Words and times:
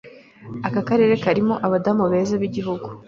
Aka 0.67 0.81
karere 0.87 1.13
karimo 1.23 1.55
abadamu 1.65 2.03
beza 2.11 2.35
b'igihugu 2.41 2.87